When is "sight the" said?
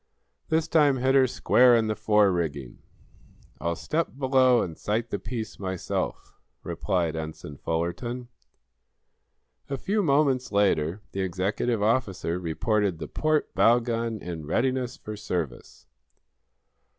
4.75-5.19